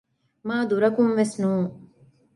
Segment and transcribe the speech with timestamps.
[0.47, 1.69] މާދުރަކުން ވެސް ނޫން